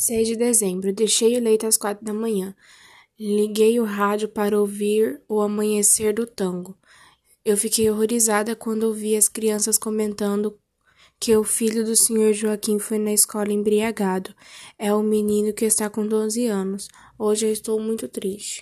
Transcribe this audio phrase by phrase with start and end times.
[0.00, 0.94] 6 de dezembro.
[0.94, 2.56] Deixei o leito às quatro da manhã.
[3.18, 6.74] Liguei o rádio para ouvir o amanhecer do tango.
[7.44, 10.58] Eu fiquei horrorizada quando ouvi as crianças comentando
[11.18, 14.34] que o filho do senhor Joaquim foi na escola embriagado.
[14.78, 16.88] É o menino que está com 12 anos.
[17.18, 18.58] Hoje eu estou muito triste.